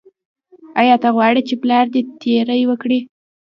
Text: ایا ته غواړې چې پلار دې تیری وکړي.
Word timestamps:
ایا 0.81 0.95
ته 1.03 1.09
غواړې 1.15 1.41
چې 1.47 1.55
پلار 1.63 1.85
دې 1.93 2.01
تیری 2.21 2.61
وکړي. 2.67 2.99